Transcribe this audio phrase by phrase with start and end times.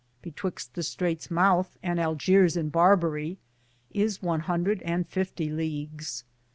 [0.23, 3.37] Betwixte the straites mouthe and Argeare in Barbarria
[3.91, 6.23] is one hundrethe and fiftie leages.